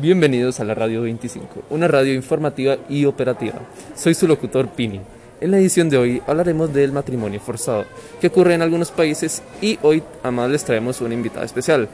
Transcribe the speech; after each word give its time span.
Bienvenidos 0.00 0.60
a 0.60 0.64
la 0.64 0.74
Radio 0.74 1.02
25, 1.02 1.62
una 1.70 1.88
radio 1.88 2.14
informativa 2.14 2.76
y 2.88 3.04
operativa. 3.04 3.54
Soy 3.96 4.14
su 4.14 4.28
locutor 4.28 4.68
Pini. 4.68 5.00
En 5.40 5.50
la 5.50 5.58
edición 5.58 5.90
de 5.90 5.98
hoy 5.98 6.22
hablaremos 6.24 6.72
del 6.72 6.92
matrimonio 6.92 7.40
forzado, 7.40 7.84
que 8.20 8.28
ocurre 8.28 8.54
en 8.54 8.62
algunos 8.62 8.92
países 8.92 9.42
y 9.60 9.76
hoy 9.82 10.04
además 10.22 10.50
les 10.50 10.64
traemos 10.64 11.00
una 11.00 11.14
invitada 11.14 11.44
especial. 11.44 11.88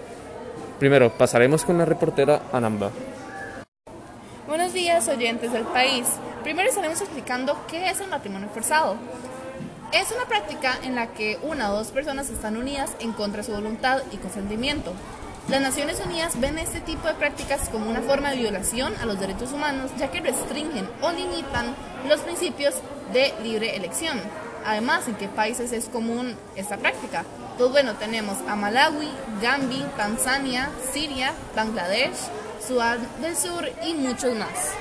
Primero, 0.78 1.16
pasaremos 1.16 1.64
con 1.64 1.78
la 1.78 1.86
reportera 1.86 2.42
Anamba. 2.52 2.90
Buenos 4.46 4.74
días, 4.74 5.08
oyentes 5.08 5.54
del 5.54 5.64
país. 5.64 6.04
Primero 6.42 6.68
estaremos 6.68 7.00
explicando 7.00 7.56
qué 7.70 7.88
es 7.88 8.02
el 8.02 8.08
matrimonio 8.08 8.50
forzado. 8.52 8.96
Es 9.92 10.12
una 10.12 10.26
práctica 10.26 10.78
en 10.82 10.94
la 10.94 11.06
que 11.14 11.38
una 11.42 11.72
o 11.72 11.76
dos 11.76 11.88
personas 11.88 12.28
están 12.28 12.58
unidas 12.58 12.94
en 13.00 13.12
contra 13.12 13.40
de 13.40 13.46
su 13.46 13.52
voluntad 13.52 14.02
y 14.12 14.18
consentimiento. 14.18 14.92
Las 15.48 15.60
Naciones 15.60 16.00
Unidas 16.04 16.40
ven 16.40 16.58
este 16.58 16.80
tipo 16.80 17.06
de 17.06 17.14
prácticas 17.14 17.68
como 17.68 17.90
una 17.90 18.00
forma 18.00 18.30
de 18.30 18.38
violación 18.38 18.94
a 19.02 19.04
los 19.04 19.20
derechos 19.20 19.52
humanos, 19.52 19.90
ya 19.98 20.10
que 20.10 20.20
restringen 20.20 20.88
o 21.02 21.12
limitan 21.12 21.76
los 22.08 22.20
principios 22.20 22.76
de 23.12 23.34
libre 23.42 23.76
elección. 23.76 24.18
Además, 24.64 25.06
¿en 25.06 25.16
qué 25.16 25.28
países 25.28 25.72
es 25.72 25.90
común 25.90 26.34
esta 26.56 26.78
práctica? 26.78 27.26
Pues 27.58 27.70
bueno, 27.70 27.92
tenemos 27.96 28.38
a 28.48 28.56
Malawi, 28.56 29.10
Gambia, 29.42 29.86
Tanzania, 29.98 30.70
Siria, 30.92 31.34
Bangladesh, 31.54 32.16
Sudán 32.66 33.06
del 33.20 33.36
Sur 33.36 33.68
y 33.86 33.92
muchos 33.92 34.34
más. 34.36 34.72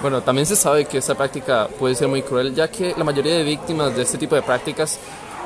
Bueno, 0.00 0.22
también 0.22 0.46
se 0.46 0.56
sabe 0.56 0.86
que 0.86 0.98
esta 0.98 1.14
práctica 1.14 1.68
puede 1.78 1.94
ser 1.94 2.08
muy 2.08 2.22
cruel, 2.22 2.54
ya 2.54 2.68
que 2.68 2.94
la 2.96 3.04
mayoría 3.04 3.34
de 3.34 3.42
víctimas 3.42 3.94
de 3.94 4.02
este 4.02 4.16
tipo 4.16 4.34
de 4.36 4.42
prácticas 4.42 4.98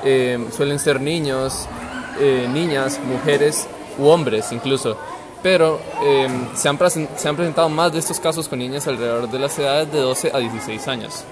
eh, 0.04 0.38
suelen 0.56 0.78
ser 0.78 1.00
niños, 1.00 1.66
eh, 2.20 2.48
niñas, 2.48 3.00
mujeres 3.04 3.66
u 3.98 4.06
hombres 4.06 4.52
incluso. 4.52 4.96
Pero 5.42 5.80
em, 6.02 6.54
se, 6.54 6.68
han 6.68 6.78
se, 7.16 7.28
han 7.28 7.36
presentado 7.36 7.68
más 7.68 7.92
de 7.92 7.98
estos 7.98 8.20
casos 8.20 8.46
con 8.46 8.58
niñas 8.58 8.86
alrededor 8.86 9.30
de 9.30 9.38
las 9.38 9.58
edades 9.58 9.90
de 9.90 9.98
12 9.98 10.30
a 10.34 10.38
16 10.38 10.88
años. 10.88 11.24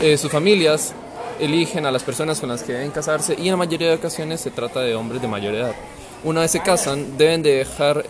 Eh, 0.00 0.18
sus 0.18 0.30
familias 0.30 0.94
eligen 1.38 1.86
a 1.86 1.90
las 1.90 2.02
personas 2.02 2.38
con 2.38 2.50
las 2.50 2.62
que 2.62 2.74
deben 2.74 2.90
casarse 2.90 3.34
y 3.38 3.46
en 3.46 3.52
la 3.52 3.56
mayoría 3.56 3.88
de 3.88 3.94
ocasiones 3.94 4.40
se 4.40 4.50
trata 4.50 4.80
de 4.80 4.94
hombres 4.94 5.22
de 5.22 5.28
mayor 5.28 5.54
edad. 5.54 5.74
Una 6.22 6.42
vez 6.42 6.50
se 6.50 6.60
casan, 6.60 7.16
deben 7.16 7.42
de 7.42 7.56
dejar 7.56 8.04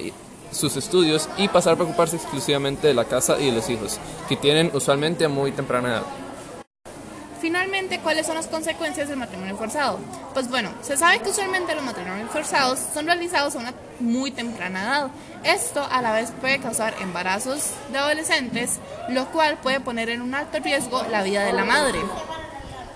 sus 0.50 0.76
estudios 0.76 1.28
y 1.38 1.46
pasar 1.46 1.74
a 1.74 1.76
preocuparse 1.76 2.16
exclusivamente 2.16 2.88
de 2.88 2.94
la 2.94 3.04
casa 3.04 3.38
y 3.38 3.46
de 3.46 3.52
los 3.52 3.70
hijos, 3.70 3.98
que 4.28 4.36
tienen 4.36 4.70
usualmente 4.74 5.24
a 5.24 5.28
muy 5.28 5.52
temprana 5.52 5.90
edad. 5.90 6.02
Finalmente, 7.40 8.00
¿cuáles 8.00 8.26
son 8.26 8.34
las 8.34 8.46
consecuencias 8.46 9.08
del 9.08 9.16
matrimonio 9.16 9.56
forzado? 9.56 9.98
Pues 10.34 10.48
bueno, 10.50 10.70
se 10.82 10.96
sabe 10.96 11.20
que 11.20 11.30
usualmente 11.30 11.74
los 11.74 11.82
matrimonios 11.82 12.30
forzados 12.30 12.78
son 12.92 13.06
realizados 13.06 13.56
a 13.56 13.58
una 13.58 13.74
muy 13.98 14.30
temprana 14.30 14.82
edad. 14.82 15.10
Esto 15.42 15.86
a 15.90 16.02
la 16.02 16.12
vez 16.12 16.32
puede 16.38 16.58
causar 16.58 16.94
embarazos 17.00 17.70
de 17.92 17.98
adolescentes, 17.98 18.78
lo 19.08 19.26
cual 19.30 19.56
puede 19.58 19.80
poner 19.80 20.10
en 20.10 20.20
un 20.20 20.34
alto 20.34 20.58
riesgo 20.58 21.02
la 21.10 21.22
vida 21.22 21.44
de 21.44 21.54
la 21.54 21.64
madre. 21.64 22.00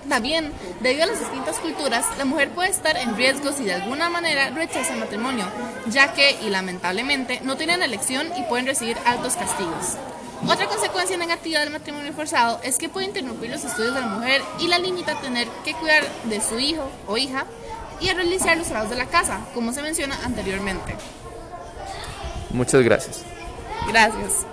También, 0.09 0.51
debido 0.81 1.03
a 1.03 1.07
las 1.07 1.19
distintas 1.19 1.57
culturas, 1.57 2.05
la 2.17 2.25
mujer 2.25 2.49
puede 2.49 2.69
estar 2.69 2.95
en 2.97 3.15
riesgo 3.15 3.51
si 3.51 3.63
de 3.63 3.73
alguna 3.73 4.09
manera 4.09 4.49
rechaza 4.51 4.93
el 4.93 4.99
matrimonio, 4.99 5.45
ya 5.87 6.13
que, 6.13 6.37
y 6.45 6.49
lamentablemente, 6.49 7.39
no 7.43 7.57
tienen 7.57 7.81
elección 7.81 8.27
y 8.37 8.43
pueden 8.43 8.67
recibir 8.67 8.97
altos 9.05 9.35
castigos. 9.35 9.97
Otra 10.47 10.67
consecuencia 10.67 11.17
negativa 11.17 11.61
del 11.61 11.71
matrimonio 11.71 12.13
forzado 12.13 12.59
es 12.63 12.77
que 12.77 12.87
puede 12.87 13.07
interrumpir 13.07 13.49
los 13.49 13.63
estudios 13.63 13.95
de 13.95 14.01
la 14.01 14.07
mujer 14.07 14.41
y 14.59 14.67
la 14.67 14.77
limita 14.77 15.13
a 15.13 15.21
tener 15.21 15.47
que 15.63 15.73
cuidar 15.73 16.03
de 16.25 16.39
su 16.39 16.59
hijo 16.59 16.87
o 17.07 17.17
hija 17.17 17.45
y 17.99 18.09
a 18.09 18.13
realizar 18.13 18.55
los 18.57 18.67
trabajos 18.67 18.91
de 18.91 18.97
la 18.97 19.07
casa, 19.07 19.39
como 19.53 19.73
se 19.73 19.81
menciona 19.81 20.15
anteriormente. 20.23 20.95
Muchas 22.51 22.83
gracias. 22.83 23.23
Gracias. 23.87 24.45